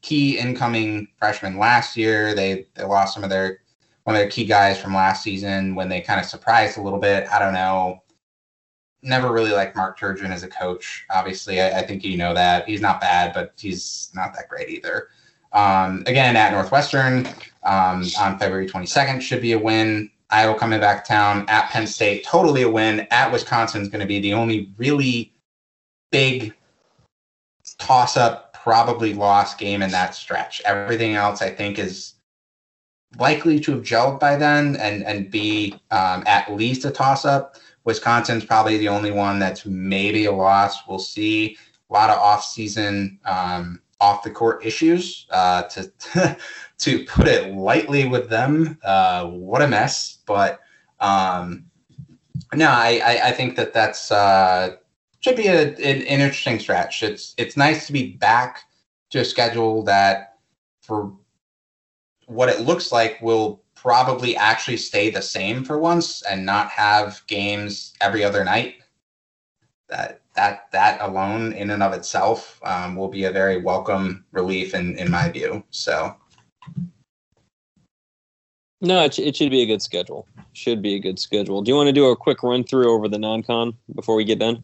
key 0.00 0.38
incoming 0.38 1.08
freshmen 1.18 1.58
last 1.58 1.96
year. 1.96 2.34
They 2.34 2.66
they 2.74 2.84
lost 2.84 3.14
some 3.14 3.24
of 3.24 3.30
their 3.30 3.60
one 4.04 4.16
of 4.16 4.20
their 4.20 4.30
key 4.30 4.44
guys 4.44 4.80
from 4.80 4.94
last 4.94 5.22
season 5.22 5.74
when 5.74 5.88
they 5.88 6.00
kind 6.00 6.20
of 6.20 6.26
surprised 6.26 6.78
a 6.78 6.82
little 6.82 6.98
bit. 6.98 7.28
I 7.28 7.38
don't 7.38 7.54
know. 7.54 8.02
Never 9.02 9.32
really 9.32 9.52
liked 9.52 9.76
Mark 9.76 9.98
Turgeon 9.98 10.30
as 10.30 10.42
a 10.42 10.48
coach. 10.48 11.06
Obviously, 11.10 11.60
I, 11.60 11.80
I 11.80 11.86
think 11.86 12.04
you 12.04 12.16
know 12.16 12.34
that 12.34 12.66
he's 12.66 12.80
not 12.80 13.00
bad, 13.00 13.32
but 13.32 13.54
he's 13.56 14.10
not 14.14 14.34
that 14.34 14.48
great 14.48 14.68
either. 14.68 15.08
Um, 15.52 16.04
again, 16.06 16.36
at 16.36 16.52
Northwestern 16.52 17.26
um, 17.64 18.04
on 18.18 18.38
February 18.38 18.68
22nd 18.68 19.20
should 19.20 19.42
be 19.42 19.52
a 19.52 19.58
win. 19.58 20.10
Iowa 20.30 20.56
coming 20.56 20.78
back 20.78 21.04
town 21.04 21.44
at 21.48 21.70
Penn 21.70 21.86
State, 21.86 22.24
totally 22.24 22.62
a 22.62 22.70
win. 22.70 23.06
At 23.10 23.32
Wisconsin 23.32 23.82
is 23.82 23.88
going 23.88 24.00
to 24.00 24.06
be 24.06 24.20
the 24.20 24.32
only 24.32 24.70
really 24.76 25.32
big 26.12 26.54
toss 27.78 28.16
up, 28.16 28.52
probably 28.54 29.12
lost 29.12 29.58
game 29.58 29.82
in 29.82 29.90
that 29.90 30.14
stretch. 30.14 30.62
Everything 30.64 31.14
else, 31.14 31.42
I 31.42 31.50
think, 31.50 31.78
is 31.78 32.14
likely 33.18 33.58
to 33.60 33.72
have 33.72 33.82
gelled 33.82 34.20
by 34.20 34.36
then 34.36 34.76
and 34.76 35.02
and 35.02 35.30
be 35.30 35.72
um, 35.90 36.22
at 36.26 36.52
least 36.52 36.84
a 36.84 36.90
toss 36.90 37.24
up. 37.24 37.56
Wisconsin's 37.84 38.44
probably 38.44 38.78
the 38.78 38.88
only 38.88 39.10
one 39.10 39.38
that's 39.38 39.64
maybe 39.64 40.26
a 40.26 40.32
loss. 40.32 40.86
We'll 40.86 40.98
see. 40.98 41.56
A 41.88 41.92
lot 41.92 42.10
of 42.10 42.18
off 42.18 42.44
season, 42.44 43.18
um, 43.24 43.80
off 44.00 44.22
the 44.22 44.30
court 44.30 44.64
issues. 44.64 45.26
Uh, 45.30 45.62
to 45.62 45.92
to 46.78 47.04
put 47.04 47.26
it 47.26 47.54
lightly 47.54 48.06
with 48.06 48.28
them, 48.28 48.78
uh, 48.84 49.26
what 49.26 49.62
a 49.62 49.68
mess. 49.68 50.18
But 50.26 50.60
um, 51.00 51.64
no, 52.54 52.68
I, 52.68 53.00
I 53.04 53.28
I 53.28 53.32
think 53.32 53.56
that 53.56 53.72
that's 53.72 54.12
uh, 54.12 54.76
should 55.20 55.36
be 55.36 55.48
a, 55.48 55.68
an, 55.68 55.74
an 55.76 56.02
interesting 56.02 56.58
stretch. 56.58 57.02
It's 57.02 57.34
it's 57.38 57.56
nice 57.56 57.86
to 57.86 57.92
be 57.92 58.12
back 58.12 58.60
to 59.10 59.20
a 59.20 59.24
schedule 59.24 59.82
that 59.84 60.36
for 60.80 61.12
what 62.26 62.48
it 62.48 62.60
looks 62.60 62.92
like 62.92 63.20
will 63.20 63.62
probably 63.80 64.36
actually 64.36 64.76
stay 64.76 65.08
the 65.10 65.22
same 65.22 65.64
for 65.64 65.78
once 65.78 66.22
and 66.22 66.44
not 66.44 66.68
have 66.68 67.22
games 67.26 67.94
every 68.00 68.22
other 68.22 68.44
night. 68.44 68.74
That 69.88 70.20
that 70.36 70.70
that 70.72 71.00
alone 71.00 71.52
in 71.54 71.70
and 71.70 71.82
of 71.82 71.92
itself 71.92 72.60
um, 72.62 72.94
will 72.94 73.08
be 73.08 73.24
a 73.24 73.32
very 73.32 73.60
welcome 73.60 74.24
relief 74.32 74.74
in 74.74 74.96
in 74.98 75.10
my 75.10 75.30
view. 75.30 75.64
So 75.70 76.14
No, 78.82 79.02
it, 79.02 79.18
it 79.18 79.36
should 79.36 79.50
be 79.50 79.62
a 79.62 79.66
good 79.66 79.82
schedule. 79.82 80.28
Should 80.52 80.82
be 80.82 80.94
a 80.94 80.98
good 80.98 81.18
schedule. 81.18 81.62
Do 81.62 81.70
you 81.70 81.76
want 81.76 81.88
to 81.88 81.92
do 81.92 82.06
a 82.06 82.16
quick 82.16 82.42
run 82.42 82.64
through 82.64 82.92
over 82.92 83.08
the 83.08 83.18
non-con 83.18 83.74
before 83.94 84.14
we 84.14 84.24
get 84.24 84.38
done? 84.38 84.62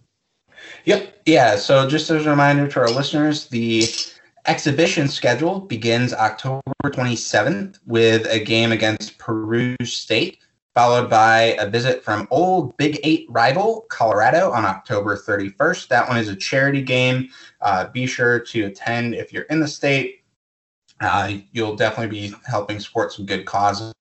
Yep. 0.85 1.23
Yeah. 1.27 1.57
So 1.57 1.89
just 1.89 2.11
as 2.11 2.27
a 2.27 2.31
reminder 2.31 2.69
to 2.69 2.81
our 2.81 2.91
listeners, 2.91 3.47
the 3.49 3.87
exhibition 4.47 5.09
schedule 5.09 5.61
begins 5.61 6.13
October 6.15 6.63
27th 6.85 7.79
with 7.87 8.27
a 8.31 8.39
game 8.39 8.73
against 8.73 9.19
Peru 9.19 9.77
State, 9.83 10.39
followed 10.75 11.11
by 11.11 11.57
a 11.59 11.69
visit 11.69 12.05
from 12.05 12.29
old 12.31 12.77
Big 12.77 13.01
Eight 13.03 13.27
rival 13.29 13.87
Colorado 13.89 14.51
on 14.53 14.65
October 14.65 15.17
31st. 15.17 15.89
That 15.89 16.09
one 16.09 16.19
is 16.19 16.29
a 16.29 16.37
charity 16.37 16.83
game. 16.83 17.29
Uh, 17.61 17.89
be 17.89 18.07
sure 18.07 18.39
to 18.39 18.67
attend 18.67 19.15
if 19.15 19.33
you're 19.33 19.45
in 19.45 19.61
the 19.61 19.69
state. 19.69 20.23
Uh, 21.01 21.35
you'll 21.53 21.77
definitely 21.77 22.29
be 22.29 22.35
helping 22.47 22.81
support 22.81 23.13
some 23.13 23.27
good 23.27 23.45
causes. 23.45 23.93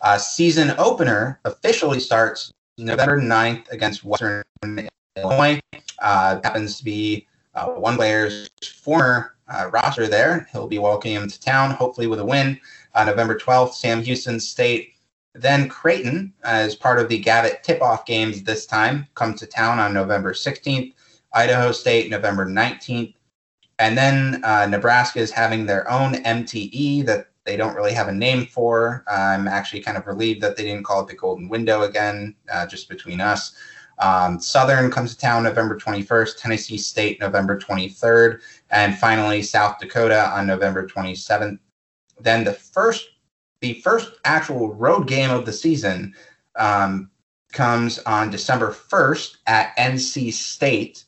Uh, 0.00 0.16
season 0.16 0.72
opener 0.78 1.40
officially 1.44 2.00
starts 2.00 2.52
November 2.78 3.20
9th 3.20 3.70
against 3.70 4.04
Western 4.04 4.42
Illinois. 5.16 5.60
Uh, 5.98 6.40
happens 6.42 6.78
to 6.78 6.84
be 6.84 7.26
uh, 7.54 7.66
one 7.66 7.96
player's 7.96 8.48
former 8.82 9.33
uh, 9.48 9.70
roster 9.72 10.06
there. 10.06 10.48
He'll 10.52 10.66
be 10.66 10.78
welcoming 10.78 11.16
him 11.16 11.28
to 11.28 11.40
town, 11.40 11.70
hopefully 11.70 12.06
with 12.06 12.20
a 12.20 12.24
win. 12.24 12.58
Uh, 12.94 13.04
November 13.04 13.38
12th, 13.38 13.74
Sam 13.74 14.02
Houston 14.02 14.40
State. 14.40 14.94
Then 15.34 15.68
Creighton, 15.68 16.32
as 16.44 16.76
part 16.76 17.00
of 17.00 17.08
the 17.08 17.18
Gavitt 17.18 17.64
tip-off 17.64 18.06
games 18.06 18.42
this 18.42 18.66
time, 18.66 19.06
come 19.14 19.34
to 19.34 19.46
town 19.46 19.80
on 19.80 19.92
November 19.92 20.32
16th. 20.32 20.92
Idaho 21.34 21.72
State, 21.72 22.10
November 22.10 22.46
19th. 22.46 23.14
And 23.80 23.98
then 23.98 24.44
uh, 24.44 24.66
Nebraska 24.66 25.18
is 25.18 25.32
having 25.32 25.66
their 25.66 25.90
own 25.90 26.14
MTE 26.14 27.04
that 27.06 27.30
they 27.44 27.56
don't 27.56 27.74
really 27.74 27.92
have 27.92 28.08
a 28.08 28.12
name 28.12 28.46
for. 28.46 29.04
I'm 29.08 29.48
actually 29.48 29.80
kind 29.80 29.96
of 29.98 30.06
relieved 30.06 30.40
that 30.42 30.56
they 30.56 30.62
didn't 30.62 30.84
call 30.84 31.02
it 31.02 31.08
the 31.08 31.14
Golden 31.14 31.48
Window 31.48 31.82
again, 31.82 32.36
uh, 32.50 32.66
just 32.66 32.88
between 32.88 33.20
us. 33.20 33.56
Um, 33.98 34.40
Southern 34.40 34.90
comes 34.90 35.14
to 35.14 35.20
town 35.20 35.44
November 35.44 35.76
21st, 35.78 36.38
Tennessee 36.38 36.78
State 36.78 37.20
November 37.20 37.58
23rd, 37.58 38.40
and 38.74 38.98
finally 38.98 39.40
South 39.40 39.78
Dakota 39.78 40.30
on 40.34 40.48
November 40.48 40.84
27th. 40.86 41.60
Then 42.20 42.42
the 42.42 42.52
first, 42.52 43.08
the 43.60 43.74
first 43.74 44.10
actual 44.24 44.74
road 44.74 45.06
game 45.06 45.30
of 45.30 45.46
the 45.46 45.52
season 45.52 46.12
um, 46.56 47.08
comes 47.52 48.00
on 48.00 48.30
December 48.30 48.72
1st 48.72 49.36
at 49.46 49.76
NC 49.76 50.32
State. 50.32 51.04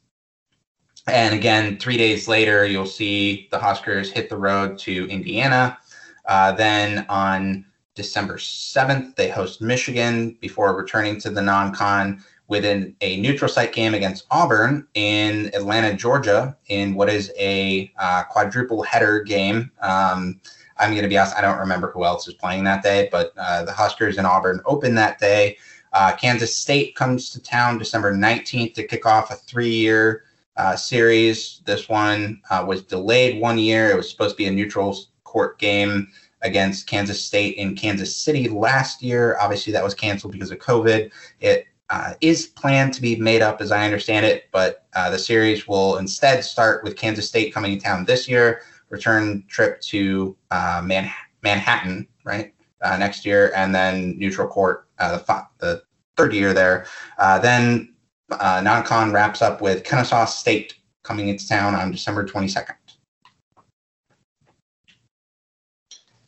And 1.08 1.34
again, 1.34 1.76
three 1.78 1.96
days 1.96 2.28
later, 2.28 2.64
you'll 2.64 2.86
see 2.86 3.48
the 3.50 3.58
Huskers 3.58 4.10
hit 4.10 4.30
the 4.30 4.36
road 4.36 4.78
to 4.80 5.08
Indiana. 5.08 5.76
Uh, 6.24 6.52
then 6.52 7.04
on 7.08 7.64
December 7.96 8.36
7th, 8.36 9.16
they 9.16 9.28
host 9.28 9.60
Michigan 9.60 10.38
before 10.40 10.76
returning 10.76 11.18
to 11.20 11.30
the 11.30 11.42
non 11.42 11.74
con 11.74 12.22
within 12.48 12.94
a 13.00 13.20
neutral 13.20 13.48
site 13.48 13.72
game 13.72 13.94
against 13.94 14.26
Auburn 14.30 14.86
in 14.94 15.50
Atlanta, 15.54 15.94
Georgia, 15.94 16.56
in 16.68 16.94
what 16.94 17.08
is 17.08 17.32
a 17.38 17.92
uh, 17.98 18.22
quadruple 18.24 18.82
header 18.82 19.20
game. 19.22 19.70
Um, 19.80 20.40
I'm 20.78 20.90
going 20.90 21.02
to 21.02 21.08
be 21.08 21.18
honest, 21.18 21.36
I 21.36 21.40
don't 21.40 21.58
remember 21.58 21.90
who 21.90 22.04
else 22.04 22.28
is 22.28 22.34
playing 22.34 22.64
that 22.64 22.82
day, 22.82 23.08
but 23.10 23.32
uh, 23.36 23.64
the 23.64 23.72
Huskers 23.72 24.18
and 24.18 24.26
Auburn 24.26 24.60
open 24.66 24.94
that 24.96 25.18
day. 25.18 25.56
Uh, 25.92 26.14
Kansas 26.14 26.54
State 26.54 26.94
comes 26.94 27.30
to 27.30 27.42
town 27.42 27.78
December 27.78 28.14
19th 28.14 28.74
to 28.74 28.86
kick 28.86 29.06
off 29.06 29.30
a 29.30 29.36
three 29.36 29.74
year 29.74 30.24
uh, 30.56 30.76
series. 30.76 31.62
This 31.64 31.88
one 31.88 32.40
uh, 32.50 32.64
was 32.66 32.82
delayed 32.82 33.40
one 33.40 33.58
year. 33.58 33.90
It 33.90 33.96
was 33.96 34.10
supposed 34.10 34.34
to 34.34 34.36
be 34.36 34.46
a 34.46 34.50
neutral 34.50 34.96
court 35.24 35.58
game 35.58 36.08
against 36.42 36.86
Kansas 36.86 37.22
State 37.22 37.56
in 37.56 37.74
Kansas 37.74 38.14
City 38.14 38.48
last 38.48 39.02
year. 39.02 39.36
Obviously, 39.40 39.72
that 39.72 39.84
was 39.84 39.94
canceled 39.94 40.32
because 40.32 40.50
of 40.50 40.58
COVID. 40.58 41.10
It 41.40 41.66
uh, 41.90 42.14
is 42.20 42.46
planned 42.46 42.92
to 42.94 43.00
be 43.00 43.16
made 43.16 43.42
up, 43.42 43.60
as 43.60 43.70
I 43.70 43.84
understand 43.84 44.26
it, 44.26 44.44
but 44.52 44.86
uh, 44.94 45.10
the 45.10 45.18
series 45.18 45.68
will 45.68 45.98
instead 45.98 46.44
start 46.44 46.82
with 46.82 46.96
Kansas 46.96 47.28
State 47.28 47.54
coming 47.54 47.76
to 47.76 47.84
town 47.84 48.04
this 48.04 48.28
year, 48.28 48.62
return 48.90 49.44
trip 49.48 49.80
to 49.82 50.36
uh, 50.50 50.82
Man- 50.84 51.12
Manhattan, 51.42 52.06
right, 52.24 52.52
uh, 52.82 52.96
next 52.96 53.24
year, 53.24 53.52
and 53.54 53.74
then 53.74 54.18
neutral 54.18 54.48
court 54.48 54.88
uh, 54.98 55.16
the, 55.16 55.46
the 55.58 55.82
third 56.16 56.34
year 56.34 56.52
there. 56.52 56.86
Uh, 57.18 57.38
then 57.38 57.94
uh, 58.30 58.60
non-con 58.64 59.12
wraps 59.12 59.40
up 59.42 59.60
with 59.60 59.84
Kennesaw 59.84 60.24
State 60.24 60.74
coming 61.04 61.28
into 61.28 61.46
town 61.46 61.74
on 61.74 61.92
December 61.92 62.26
22nd. 62.26 62.74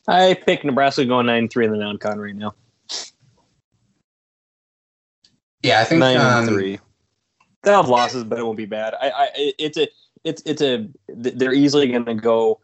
I 0.07 0.35
pick 0.35 0.65
Nebraska 0.65 1.05
going 1.05 1.27
nine 1.27 1.49
three 1.49 1.67
in 1.67 1.73
the 1.73 1.77
non-con 1.77 2.19
right 2.19 2.35
now. 2.35 2.55
Yeah, 5.63 5.81
I 5.81 5.85
think 5.85 6.01
Nine 6.01 6.17
um, 6.17 6.47
three. 6.47 6.79
They'll 7.63 7.83
have 7.83 7.89
losses, 7.89 8.25
but 8.25 8.39
it 8.39 8.45
won't 8.45 8.57
be 8.57 8.67
bad. 8.67 8.95
I, 8.95 9.11
I, 9.11 9.29
it's 9.59 9.77
a, 9.77 9.89
it's, 10.25 10.43
it's 10.47 10.63
a. 10.63 10.89
They're 11.09 11.53
easily 11.53 11.89
going 11.89 12.05
to 12.05 12.15
go. 12.15 12.61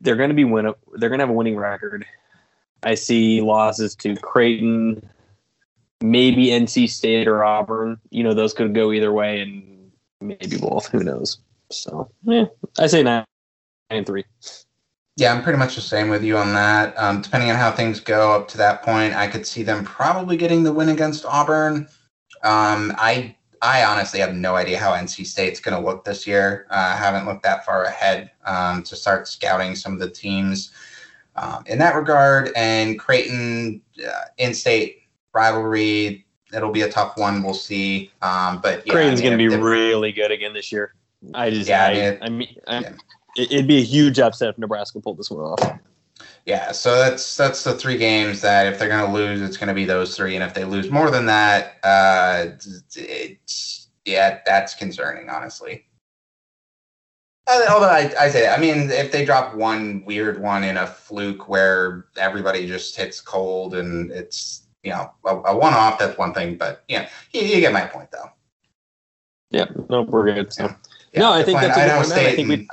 They're 0.00 0.16
going 0.16 0.30
to 0.30 0.34
be 0.34 0.44
win. 0.44 0.72
They're 0.94 1.08
going 1.08 1.18
to 1.18 1.22
have 1.22 1.30
a 1.30 1.34
winning 1.34 1.56
record. 1.56 2.04
I 2.82 2.94
see 2.94 3.40
losses 3.40 3.94
to 3.96 4.16
Creighton, 4.16 5.08
maybe 6.00 6.46
NC 6.46 6.90
State 6.90 7.28
or 7.28 7.44
Auburn. 7.44 7.98
You 8.10 8.24
know, 8.24 8.34
those 8.34 8.52
could 8.52 8.74
go 8.74 8.92
either 8.92 9.12
way, 9.12 9.40
and 9.40 9.92
maybe 10.20 10.58
both. 10.58 10.88
Who 10.88 11.04
knows? 11.04 11.38
So, 11.70 12.10
yeah, 12.24 12.46
I 12.78 12.88
say 12.88 13.02
nine, 13.02 13.24
nine 13.90 13.98
and 13.98 14.06
three. 14.06 14.24
Yeah, 15.16 15.34
I'm 15.34 15.42
pretty 15.42 15.58
much 15.58 15.74
the 15.74 15.82
same 15.82 16.08
with 16.08 16.24
you 16.24 16.38
on 16.38 16.54
that. 16.54 16.94
Um, 16.98 17.20
depending 17.20 17.50
on 17.50 17.56
how 17.56 17.70
things 17.70 18.00
go 18.00 18.32
up 18.32 18.48
to 18.48 18.58
that 18.58 18.82
point, 18.82 19.14
I 19.14 19.26
could 19.26 19.46
see 19.46 19.62
them 19.62 19.84
probably 19.84 20.36
getting 20.36 20.62
the 20.62 20.72
win 20.72 20.88
against 20.88 21.26
Auburn. 21.26 21.86
Um, 22.42 22.94
I 22.96 23.36
I 23.60 23.84
honestly 23.84 24.18
have 24.20 24.34
no 24.34 24.56
idea 24.56 24.78
how 24.78 24.92
NC 24.92 25.24
State's 25.24 25.60
going 25.60 25.80
to 25.80 25.86
look 25.86 26.04
this 26.04 26.26
year. 26.26 26.66
Uh, 26.70 26.94
I 26.94 26.96
haven't 26.96 27.26
looked 27.26 27.44
that 27.44 27.64
far 27.64 27.84
ahead 27.84 28.32
um, 28.44 28.82
to 28.82 28.96
start 28.96 29.28
scouting 29.28 29.76
some 29.76 29.92
of 29.92 30.00
the 30.00 30.10
teams 30.10 30.72
um, 31.36 31.62
in 31.66 31.78
that 31.78 31.94
regard. 31.94 32.50
And 32.56 32.98
Creighton, 32.98 33.80
uh, 34.04 34.24
in-state 34.38 35.02
rivalry, 35.32 36.26
it'll 36.52 36.72
be 36.72 36.82
a 36.82 36.90
tough 36.90 37.16
one. 37.16 37.44
We'll 37.44 37.54
see. 37.54 38.10
Um, 38.20 38.60
but 38.60 38.84
yeah, 38.84 38.94
Creighton's 38.94 39.20
I 39.20 39.30
mean, 39.30 39.38
going 39.38 39.50
to 39.50 39.56
be 39.58 39.62
really 39.62 40.10
good 40.10 40.32
again 40.32 40.54
this 40.54 40.72
year. 40.72 40.94
I 41.32 41.50
just, 41.50 41.68
yeah, 41.68 41.86
I, 41.86 41.90
I 42.24 42.28
mean, 42.28 42.56
I 42.66 42.80
mean 42.80 42.82
yeah. 42.82 42.92
It'd 43.36 43.66
be 43.66 43.78
a 43.78 43.84
huge 43.84 44.18
upset 44.18 44.50
if 44.50 44.58
Nebraska 44.58 45.00
pulled 45.00 45.18
this 45.18 45.30
one 45.30 45.44
off. 45.44 45.80
Yeah, 46.44 46.72
so 46.72 46.96
that's 46.96 47.36
that's 47.36 47.62
the 47.62 47.74
three 47.74 47.96
games 47.96 48.40
that 48.40 48.66
if 48.66 48.78
they're 48.78 48.88
going 48.88 49.06
to 49.06 49.12
lose, 49.12 49.40
it's 49.40 49.56
going 49.56 49.68
to 49.68 49.74
be 49.74 49.84
those 49.84 50.16
three, 50.16 50.34
and 50.34 50.42
if 50.42 50.54
they 50.54 50.64
lose 50.64 50.90
more 50.90 51.10
than 51.10 51.26
that, 51.26 51.76
uh, 51.84 52.46
it's 52.96 53.88
yeah, 54.04 54.40
that's 54.44 54.74
concerning, 54.74 55.28
honestly. 55.28 55.84
Uh, 57.46 57.60
although 57.70 57.88
I, 57.88 58.12
I 58.18 58.28
say, 58.28 58.48
I 58.48 58.58
mean, 58.58 58.90
if 58.90 59.12
they 59.12 59.24
drop 59.24 59.54
one 59.54 60.04
weird 60.04 60.40
one 60.40 60.64
in 60.64 60.76
a 60.76 60.86
fluke 60.86 61.48
where 61.48 62.06
everybody 62.16 62.66
just 62.66 62.96
hits 62.96 63.20
cold 63.20 63.74
and 63.74 64.10
it's 64.12 64.64
you 64.82 64.90
know 64.90 65.12
a, 65.24 65.36
a 65.36 65.56
one-off, 65.56 65.98
that's 65.98 66.18
one 66.18 66.34
thing. 66.34 66.56
But 66.56 66.84
yeah, 66.88 67.08
you, 67.32 67.42
you, 67.42 67.60
get 67.60 67.72
my 67.72 67.86
point, 67.86 68.10
though. 68.10 68.30
Yeah, 69.50 69.66
no, 69.90 70.02
we're 70.02 70.32
good. 70.32 70.52
So. 70.52 70.64
Yeah. 70.64 70.74
No, 71.14 71.32
I 71.32 71.42
think 71.42 71.60
that's 71.60 71.76
a 71.76 71.80
good 71.80 72.08
point. 72.08 72.12
I 72.12 72.34
think 72.34 72.48
we. 72.48 72.68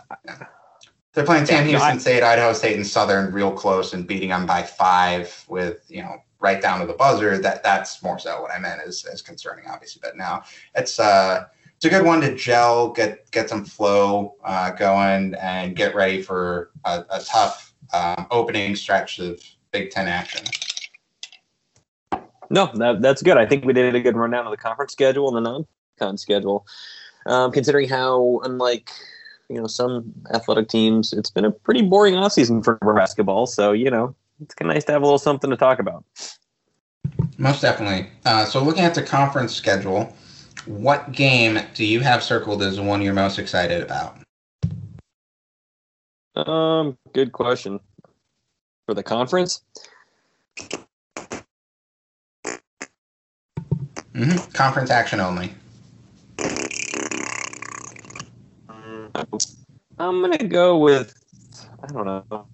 They're 1.13 1.25
playing 1.25 1.47
Sam 1.47 1.65
yeah, 1.65 1.71
Houston 1.71 1.95
no, 1.95 1.99
State, 1.99 2.23
Idaho 2.23 2.53
State, 2.53 2.75
and 2.75 2.85
Southern 2.85 3.33
real 3.33 3.51
close 3.51 3.93
and 3.93 4.07
beating 4.07 4.29
them 4.29 4.45
by 4.45 4.63
five 4.63 5.43
with 5.49 5.85
you 5.89 6.01
know 6.01 6.17
right 6.39 6.61
down 6.61 6.79
to 6.79 6.85
the 6.85 6.93
buzzer. 6.93 7.37
That 7.37 7.63
that's 7.63 8.01
more 8.03 8.19
so 8.19 8.41
what 8.41 8.51
I 8.51 8.59
meant 8.59 8.81
is 8.85 9.05
is 9.05 9.21
concerning, 9.21 9.65
obviously. 9.67 10.01
But 10.03 10.17
now 10.17 10.43
it's 10.75 10.99
uh 10.99 11.45
it's 11.75 11.85
a 11.85 11.89
good 11.89 12.05
one 12.05 12.19
to 12.21 12.35
gel, 12.35 12.89
get 12.91 13.31
get 13.31 13.49
some 13.49 13.63
flow 13.63 14.35
uh, 14.43 14.71
going, 14.71 15.33
and 15.35 15.77
get 15.77 15.95
ready 15.95 16.21
for 16.21 16.71
a, 16.83 17.05
a 17.09 17.21
tough 17.21 17.73
um, 17.93 18.27
opening 18.31 18.75
stretch 18.75 19.19
of 19.19 19.41
Big 19.71 19.89
Ten 19.89 20.07
action. 20.07 20.45
No, 22.49 22.69
that, 22.75 23.01
that's 23.01 23.21
good. 23.21 23.37
I 23.37 23.45
think 23.45 23.63
we 23.63 23.71
did 23.71 23.95
a 23.95 24.01
good 24.01 24.17
rundown 24.17 24.45
of 24.45 24.51
the 24.51 24.57
conference 24.57 24.91
schedule 24.91 25.27
and 25.27 25.37
the 25.37 25.49
non-con 25.49 26.17
schedule. 26.17 26.65
Um, 27.25 27.51
considering 27.51 27.89
how 27.89 28.41
unlike 28.43 28.91
you 29.49 29.59
know 29.59 29.67
some 29.67 30.13
athletic 30.33 30.67
teams, 30.69 31.13
it's 31.13 31.29
been 31.29 31.45
a 31.45 31.51
pretty 31.51 31.81
boring 31.81 32.15
off 32.15 32.33
season 32.33 32.63
for 32.63 32.77
basketball. 32.95 33.45
So 33.45 33.71
you 33.71 33.89
know 33.89 34.15
it's 34.41 34.53
kind 34.53 34.71
of 34.71 34.75
nice 34.75 34.85
to 34.85 34.91
have 34.91 35.01
a 35.01 35.05
little 35.05 35.19
something 35.19 35.49
to 35.49 35.57
talk 35.57 35.79
about. 35.79 36.03
Most 37.37 37.61
definitely. 37.61 38.09
Uh, 38.25 38.45
so 38.45 38.63
looking 38.63 38.83
at 38.83 38.95
the 38.95 39.03
conference 39.03 39.53
schedule, 39.55 40.13
what 40.65 41.11
game 41.11 41.59
do 41.73 41.85
you 41.85 42.01
have 42.01 42.23
circled 42.23 42.61
as 42.61 42.75
the 42.75 42.83
one 42.83 43.01
you're 43.01 43.13
most 43.13 43.39
excited 43.39 43.81
about? 43.81 44.17
Um, 46.35 46.97
good 47.13 47.31
question. 47.31 47.79
For 48.85 48.93
the 48.93 49.03
conference. 49.03 49.61
Mm-hmm. 54.13 54.51
Conference 54.51 54.89
action 54.89 55.19
only. 55.19 55.53
I'm 59.99 60.21
gonna 60.21 60.37
go 60.37 60.77
with 60.77 61.13
I 61.83 61.87
don't 61.87 62.05
know 62.05 62.47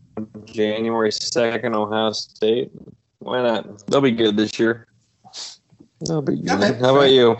January 0.45 1.11
second 1.11 1.75
Ohio 1.75 2.11
State. 2.11 2.71
Why 3.19 3.41
not? 3.41 3.85
They'll 3.87 4.01
be 4.01 4.11
good 4.11 4.35
this 4.35 4.57
year. 4.59 4.87
They'll 6.01 6.21
be 6.21 6.37
good. 6.37 6.51
Okay. 6.51 6.79
How 6.79 6.95
about 6.95 7.11
you? 7.11 7.37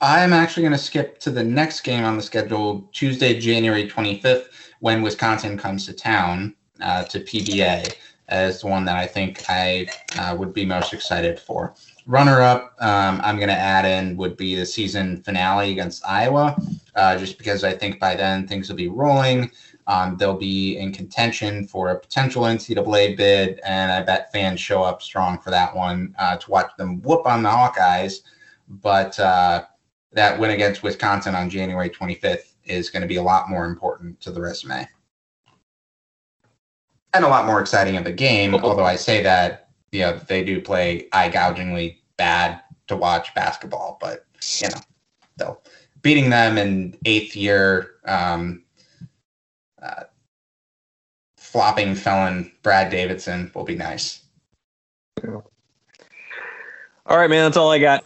I'm 0.00 0.32
actually 0.32 0.64
going 0.64 0.72
to 0.72 0.78
skip 0.78 1.20
to 1.20 1.30
the 1.30 1.44
next 1.44 1.82
game 1.82 2.04
on 2.04 2.16
the 2.16 2.22
schedule, 2.22 2.88
Tuesday, 2.92 3.38
January 3.38 3.88
25th, 3.88 4.46
when 4.80 5.00
Wisconsin 5.00 5.56
comes 5.56 5.86
to 5.86 5.92
town 5.92 6.56
uh, 6.80 7.04
to 7.04 7.20
PBA, 7.20 7.94
as 8.28 8.62
the 8.62 8.66
one 8.66 8.84
that 8.86 8.96
I 8.96 9.06
think 9.06 9.44
I 9.48 9.86
uh, 10.18 10.34
would 10.36 10.52
be 10.52 10.64
most 10.64 10.92
excited 10.92 11.38
for. 11.38 11.74
Runner 12.06 12.40
up, 12.40 12.74
um, 12.80 13.20
I'm 13.22 13.36
going 13.36 13.48
to 13.48 13.54
add 13.54 13.84
in 13.84 14.16
would 14.16 14.36
be 14.36 14.56
the 14.56 14.66
season 14.66 15.22
finale 15.22 15.70
against 15.70 16.04
Iowa, 16.04 16.56
uh, 16.94 17.16
just 17.16 17.38
because 17.38 17.64
I 17.64 17.72
think 17.72 17.98
by 17.98 18.14
then 18.14 18.46
things 18.46 18.68
will 18.68 18.76
be 18.76 18.88
rolling. 18.88 19.50
Um, 19.86 20.16
they'll 20.16 20.36
be 20.36 20.76
in 20.78 20.92
contention 20.92 21.66
for 21.66 21.90
a 21.90 21.98
potential 21.98 22.42
NCAA 22.42 23.16
bid, 23.16 23.60
and 23.64 23.90
I 23.90 24.02
bet 24.02 24.30
fans 24.32 24.60
show 24.60 24.82
up 24.82 25.02
strong 25.02 25.38
for 25.38 25.50
that 25.50 25.74
one 25.74 26.14
uh, 26.18 26.36
to 26.36 26.50
watch 26.50 26.70
them 26.78 27.02
whoop 27.02 27.26
on 27.26 27.42
the 27.42 27.48
Hawkeyes. 27.48 28.20
But 28.68 29.18
uh, 29.18 29.64
that 30.12 30.38
win 30.38 30.52
against 30.52 30.82
Wisconsin 30.82 31.34
on 31.34 31.50
January 31.50 31.90
25th 31.90 32.54
is 32.64 32.90
going 32.90 33.02
to 33.02 33.08
be 33.08 33.16
a 33.16 33.22
lot 33.22 33.50
more 33.50 33.66
important 33.66 34.20
to 34.20 34.30
the 34.30 34.40
resume. 34.40 34.86
And 37.14 37.24
a 37.24 37.28
lot 37.28 37.46
more 37.46 37.60
exciting 37.60 37.96
of 37.96 38.06
a 38.06 38.12
game, 38.12 38.54
although 38.54 38.84
I 38.84 38.96
say 38.96 39.22
that, 39.22 39.68
you 39.90 40.00
know, 40.00 40.18
they 40.28 40.42
do 40.44 40.60
play 40.62 41.08
eye 41.12 41.28
gougingly 41.28 42.02
bad 42.16 42.62
to 42.86 42.96
watch 42.96 43.34
basketball, 43.34 43.98
but, 44.00 44.24
you 44.62 44.68
know, 44.68 44.80
though 45.36 45.58
beating 46.02 46.30
them 46.30 46.58
in 46.58 46.96
eighth 47.04 47.34
year, 47.34 47.94
um, 48.04 48.62
uh, 49.80 50.04
flopping 51.36 51.94
felon 51.94 52.52
Brad 52.62 52.90
Davison 52.90 53.50
will 53.54 53.64
be 53.64 53.76
nice. 53.76 54.22
All 55.24 57.18
right, 57.18 57.30
man, 57.30 57.44
that's 57.44 57.56
all 57.56 57.70
I 57.70 57.78
got. 57.78 58.04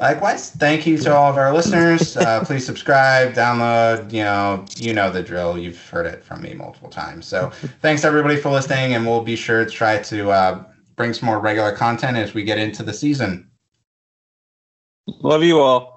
Likewise, 0.00 0.50
thank 0.50 0.86
you 0.86 0.98
to 0.98 1.14
all 1.14 1.30
of 1.30 1.36
our 1.36 1.54
listeners. 1.54 2.16
Uh, 2.16 2.44
please 2.44 2.66
subscribe, 2.66 3.32
download. 3.32 4.12
You 4.12 4.24
know, 4.24 4.64
you 4.76 4.92
know 4.92 5.10
the 5.10 5.22
drill. 5.22 5.56
You've 5.56 5.80
heard 5.88 6.06
it 6.06 6.22
from 6.24 6.42
me 6.42 6.52
multiple 6.52 6.90
times. 6.90 7.26
So, 7.26 7.50
thanks 7.80 8.04
everybody 8.04 8.36
for 8.36 8.50
listening, 8.50 8.94
and 8.94 9.06
we'll 9.06 9.22
be 9.22 9.36
sure 9.36 9.64
to 9.64 9.70
try 9.70 10.02
to 10.02 10.30
uh, 10.30 10.64
bring 10.96 11.12
some 11.12 11.26
more 11.26 11.38
regular 11.38 11.72
content 11.72 12.16
as 12.16 12.34
we 12.34 12.42
get 12.42 12.58
into 12.58 12.82
the 12.82 12.92
season. 12.92 13.48
Love 15.06 15.44
you 15.44 15.60
all. 15.60 15.93